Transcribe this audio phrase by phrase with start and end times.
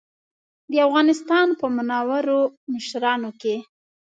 [0.71, 2.39] د افغانستان په منورو
[2.71, 3.55] مشرانو کې.